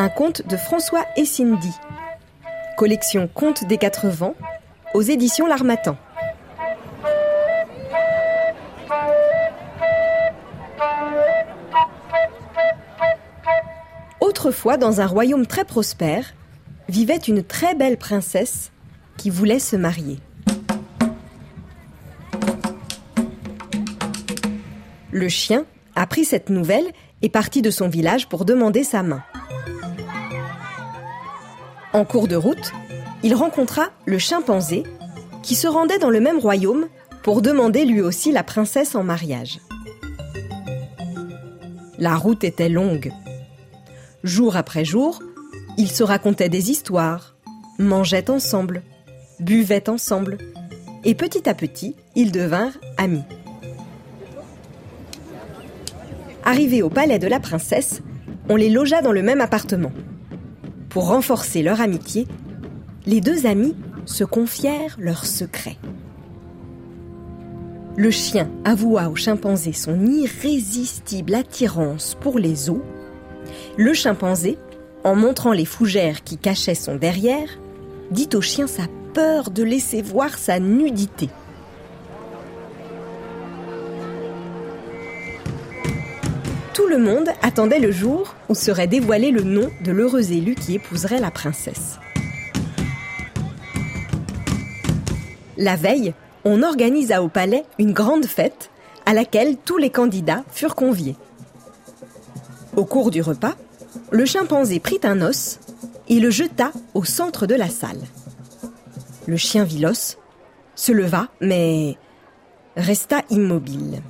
Un 0.00 0.10
conte 0.10 0.46
de 0.46 0.56
François 0.56 1.04
et 1.16 1.24
Cindy. 1.24 1.72
Collection 2.76 3.28
Contes 3.34 3.64
des 3.64 3.78
Quatre 3.78 4.06
Vents 4.06 4.36
aux 4.94 5.02
éditions 5.02 5.48
L'Armatan. 5.48 5.96
Autrefois, 14.20 14.76
dans 14.76 15.00
un 15.00 15.06
royaume 15.06 15.48
très 15.48 15.64
prospère, 15.64 16.32
vivait 16.88 17.16
une 17.16 17.42
très 17.42 17.74
belle 17.74 17.96
princesse 17.96 18.70
qui 19.16 19.30
voulait 19.30 19.58
se 19.58 19.74
marier. 19.74 20.20
Le 25.10 25.28
chien 25.28 25.66
apprit 25.96 26.24
cette 26.24 26.50
nouvelle 26.50 26.86
et 27.20 27.28
partit 27.28 27.62
de 27.62 27.70
son 27.72 27.88
village 27.88 28.28
pour 28.28 28.44
demander 28.44 28.84
sa 28.84 29.02
main. 29.02 29.24
En 31.92 32.04
cours 32.04 32.28
de 32.28 32.36
route, 32.36 32.72
il 33.22 33.34
rencontra 33.34 33.90
le 34.04 34.18
chimpanzé 34.18 34.84
qui 35.42 35.54
se 35.54 35.66
rendait 35.66 35.98
dans 35.98 36.10
le 36.10 36.20
même 36.20 36.38
royaume 36.38 36.86
pour 37.22 37.42
demander 37.42 37.84
lui 37.84 38.00
aussi 38.00 38.30
la 38.30 38.42
princesse 38.42 38.94
en 38.94 39.02
mariage. 39.02 39.60
La 41.98 42.16
route 42.16 42.44
était 42.44 42.68
longue. 42.68 43.12
Jour 44.22 44.56
après 44.56 44.84
jour, 44.84 45.22
ils 45.78 45.90
se 45.90 46.02
racontaient 46.02 46.48
des 46.48 46.70
histoires, 46.70 47.34
mangeaient 47.78 48.30
ensemble, 48.30 48.82
buvaient 49.40 49.88
ensemble, 49.88 50.38
et 51.04 51.14
petit 51.14 51.48
à 51.48 51.54
petit, 51.54 51.96
ils 52.14 52.32
devinrent 52.32 52.78
amis. 52.98 53.24
Arrivés 56.44 56.82
au 56.82 56.90
palais 56.90 57.18
de 57.18 57.28
la 57.28 57.40
princesse, 57.40 58.02
on 58.48 58.56
les 58.56 58.70
logea 58.70 59.02
dans 59.02 59.12
le 59.12 59.22
même 59.22 59.40
appartement. 59.40 59.92
Pour 60.98 61.10
renforcer 61.10 61.62
leur 61.62 61.80
amitié, 61.80 62.26
les 63.06 63.20
deux 63.20 63.46
amis 63.46 63.76
se 64.04 64.24
confièrent 64.24 64.96
leurs 64.98 65.26
secrets. 65.26 65.76
Le 67.96 68.10
chien 68.10 68.50
avoua 68.64 69.08
au 69.08 69.14
chimpanzé 69.14 69.72
son 69.72 70.04
irrésistible 70.06 71.36
attirance 71.36 72.16
pour 72.20 72.40
les 72.40 72.68
os. 72.68 72.80
Le 73.76 73.94
chimpanzé, 73.94 74.58
en 75.04 75.14
montrant 75.14 75.52
les 75.52 75.66
fougères 75.66 76.24
qui 76.24 76.36
cachaient 76.36 76.74
son 76.74 76.96
derrière, 76.96 77.60
dit 78.10 78.30
au 78.34 78.40
chien 78.40 78.66
sa 78.66 78.88
peur 79.14 79.52
de 79.52 79.62
laisser 79.62 80.02
voir 80.02 80.36
sa 80.36 80.58
nudité. 80.58 81.28
Le 86.88 86.98
monde 86.98 87.28
attendait 87.42 87.78
le 87.78 87.92
jour 87.92 88.34
où 88.48 88.54
serait 88.54 88.86
dévoilé 88.86 89.30
le 89.30 89.42
nom 89.42 89.70
de 89.84 89.92
l'heureux 89.92 90.32
élu 90.32 90.54
qui 90.54 90.74
épouserait 90.74 91.20
la 91.20 91.30
princesse. 91.30 91.98
La 95.56 95.76
veille, 95.76 96.14
on 96.44 96.62
organisa 96.62 97.22
au 97.22 97.28
palais 97.28 97.64
une 97.78 97.92
grande 97.92 98.26
fête 98.26 98.70
à 99.06 99.12
laquelle 99.12 99.56
tous 99.56 99.76
les 99.76 99.90
candidats 99.90 100.44
furent 100.50 100.74
conviés. 100.74 101.16
Au 102.76 102.84
cours 102.84 103.10
du 103.10 103.22
repas, 103.22 103.56
le 104.10 104.24
chimpanzé 104.24 104.80
prit 104.80 105.00
un 105.02 105.20
os 105.20 105.58
et 106.08 106.20
le 106.20 106.30
jeta 106.30 106.72
au 106.94 107.04
centre 107.04 107.46
de 107.46 107.54
la 107.54 107.68
salle. 107.68 108.02
Le 109.26 109.36
chien 109.36 109.64
vit 109.64 109.80
l'os, 109.80 110.16
se 110.74 110.92
leva, 110.92 111.28
mais 111.40 111.96
resta 112.76 113.22
immobile. 113.30 114.00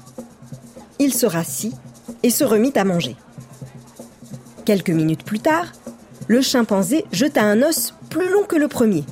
Il 0.99 1.15
se 1.15 1.27
rassit 1.27 1.75
et 2.23 2.31
se 2.31 2.45
remit 2.45 2.73
à 2.77 2.85
manger. 2.85 3.17
Quelques 4.65 4.91
minutes 4.91 5.25
plus 5.25 5.41
tard, 5.41 5.67
le 6.27 6.43
chimpanzé 6.43 7.05
jeta 7.13 7.43
un 7.43 7.63
os 7.63 7.95
plus 8.11 8.31
long 8.31 8.45
que 8.45 8.57
le 8.57 8.69
premier. 8.69 9.05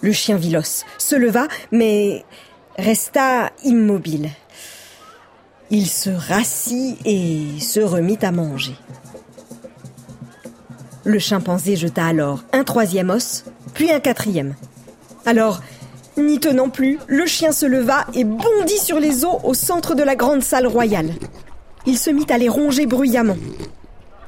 Le 0.00 0.12
chien 0.12 0.36
vit 0.36 0.50
l'os, 0.50 0.84
se 0.96 1.16
leva, 1.16 1.48
mais 1.72 2.24
resta 2.78 3.50
immobile. 3.64 4.30
Il 5.70 5.86
se 5.88 6.10
rassit 6.10 6.96
et 7.04 7.60
se 7.60 7.80
remit 7.80 8.18
à 8.22 8.32
manger. 8.32 8.76
Le 11.04 11.18
chimpanzé 11.18 11.76
jeta 11.76 12.06
alors 12.06 12.44
un 12.52 12.64
troisième 12.64 13.10
os, 13.10 13.44
puis 13.74 13.90
un 13.90 14.00
quatrième. 14.00 14.54
Alors, 15.26 15.60
n'y 16.16 16.40
tenant 16.40 16.70
plus, 16.70 16.98
le 17.06 17.26
chien 17.26 17.52
se 17.52 17.66
leva 17.66 18.06
et 18.14 18.24
bondit 18.24 18.78
sur 18.78 18.98
les 19.00 19.24
os 19.24 19.38
au 19.44 19.54
centre 19.54 19.94
de 19.94 20.02
la 20.02 20.16
grande 20.16 20.42
salle 20.42 20.66
royale. 20.66 21.10
Il 21.88 21.96
se 21.96 22.10
mit 22.10 22.26
à 22.28 22.36
les 22.36 22.50
ronger 22.50 22.84
bruyamment. 22.84 23.38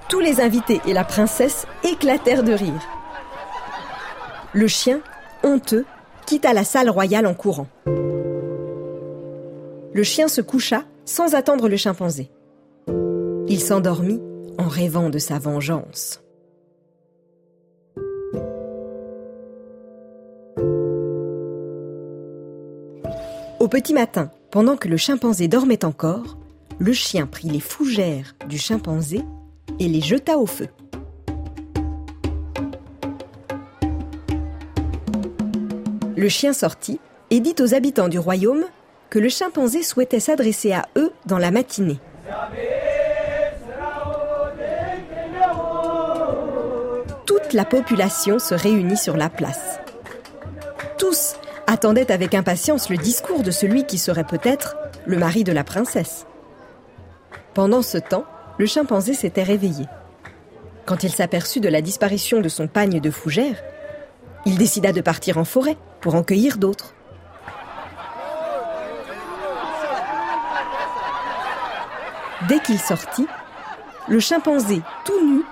Tous 0.08 0.20
les 0.20 0.40
invités 0.40 0.80
et 0.86 0.94
la 0.94 1.04
princesse 1.04 1.66
éclatèrent 1.84 2.42
de 2.42 2.54
rire. 2.54 2.88
Le 4.54 4.66
chien, 4.66 5.02
honteux, 5.44 5.84
quitta 6.24 6.54
la 6.54 6.64
salle 6.64 6.88
royale 6.88 7.26
en 7.26 7.34
courant. 7.34 7.66
Le 9.92 10.02
chien 10.02 10.28
se 10.28 10.40
coucha 10.40 10.84
sans 11.04 11.34
attendre 11.34 11.68
le 11.68 11.76
chimpanzé. 11.76 12.30
Il 13.46 13.60
s'endormit 13.60 14.22
en 14.56 14.66
rêvant 14.66 15.10
de 15.10 15.18
sa 15.18 15.38
vengeance. 15.38 16.22
Au 23.58 23.68
petit 23.68 23.92
matin, 23.92 24.30
pendant 24.50 24.78
que 24.78 24.88
le 24.88 24.96
chimpanzé 24.96 25.46
dormait 25.46 25.84
encore, 25.84 26.39
le 26.80 26.94
chien 26.94 27.26
prit 27.26 27.48
les 27.48 27.60
fougères 27.60 28.34
du 28.48 28.56
chimpanzé 28.56 29.20
et 29.78 29.86
les 29.86 30.00
jeta 30.00 30.38
au 30.38 30.46
feu. 30.46 30.68
Le 36.16 36.28
chien 36.28 36.54
sortit 36.54 36.98
et 37.28 37.40
dit 37.40 37.54
aux 37.60 37.74
habitants 37.74 38.08
du 38.08 38.18
royaume 38.18 38.64
que 39.10 39.18
le 39.18 39.28
chimpanzé 39.28 39.82
souhaitait 39.82 40.20
s'adresser 40.20 40.72
à 40.72 40.86
eux 40.96 41.12
dans 41.26 41.38
la 41.38 41.50
matinée. 41.50 41.98
Toute 47.26 47.52
la 47.52 47.66
population 47.66 48.38
se 48.38 48.54
réunit 48.54 48.96
sur 48.96 49.18
la 49.18 49.28
place. 49.28 49.80
Tous 50.96 51.34
attendaient 51.66 52.10
avec 52.10 52.34
impatience 52.34 52.88
le 52.88 52.96
discours 52.96 53.42
de 53.42 53.50
celui 53.50 53.84
qui 53.84 53.98
serait 53.98 54.24
peut-être 54.24 54.76
le 55.06 55.18
mari 55.18 55.44
de 55.44 55.52
la 55.52 55.64
princesse. 55.64 56.26
Pendant 57.60 57.82
ce 57.82 57.98
temps, 57.98 58.24
le 58.56 58.64
chimpanzé 58.64 59.12
s'était 59.12 59.42
réveillé. 59.42 59.84
Quand 60.86 61.02
il 61.02 61.10
s'aperçut 61.10 61.60
de 61.60 61.68
la 61.68 61.82
disparition 61.82 62.40
de 62.40 62.48
son 62.48 62.68
pagne 62.68 63.00
de 63.00 63.10
fougères, 63.10 63.62
il 64.46 64.56
décida 64.56 64.92
de 64.92 65.02
partir 65.02 65.36
en 65.36 65.44
forêt 65.44 65.76
pour 66.00 66.14
en 66.14 66.22
cueillir 66.22 66.56
d'autres. 66.56 66.94
Dès 72.48 72.60
qu'il 72.60 72.80
sortit, 72.80 73.26
le 74.08 74.20
chimpanzé, 74.20 74.80
tout 75.04 75.22
nu, 75.22 75.42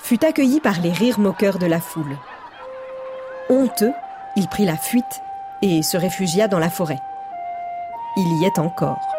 fut 0.00 0.24
accueilli 0.24 0.58
par 0.58 0.80
les 0.80 0.90
rires 0.90 1.20
moqueurs 1.20 1.60
de 1.60 1.66
la 1.66 1.78
foule. 1.78 2.18
Honteux, 3.48 3.92
il 4.34 4.48
prit 4.48 4.64
la 4.64 4.76
fuite 4.76 5.22
et 5.62 5.84
se 5.84 5.96
réfugia 5.96 6.48
dans 6.48 6.58
la 6.58 6.68
forêt. 6.68 6.98
Il 8.16 8.42
y 8.42 8.44
est 8.44 8.58
encore. 8.58 9.13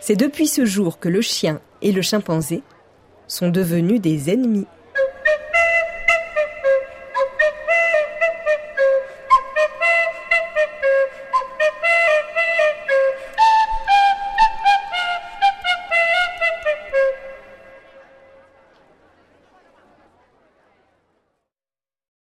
C'est 0.00 0.16
depuis 0.16 0.46
ce 0.46 0.64
jour 0.64 0.98
que 0.98 1.08
le 1.08 1.20
chien 1.20 1.60
et 1.82 1.92
le 1.92 2.02
chimpanzé 2.02 2.62
sont 3.26 3.50
devenus 3.50 4.00
des 4.00 4.30
ennemis. 4.30 4.66